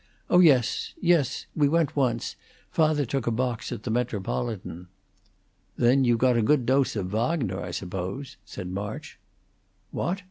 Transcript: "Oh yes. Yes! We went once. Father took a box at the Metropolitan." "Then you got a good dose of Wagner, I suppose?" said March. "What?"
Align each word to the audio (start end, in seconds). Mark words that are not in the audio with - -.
"Oh 0.31 0.39
yes. 0.39 0.93
Yes! 0.99 1.45
We 1.55 1.69
went 1.69 1.95
once. 1.95 2.35
Father 2.71 3.05
took 3.05 3.27
a 3.27 3.31
box 3.31 3.71
at 3.71 3.83
the 3.83 3.91
Metropolitan." 3.91 4.87
"Then 5.77 6.05
you 6.05 6.17
got 6.17 6.35
a 6.35 6.41
good 6.41 6.65
dose 6.65 6.95
of 6.95 7.11
Wagner, 7.13 7.61
I 7.61 7.69
suppose?" 7.69 8.37
said 8.43 8.71
March. 8.71 9.19
"What?" 9.91 10.17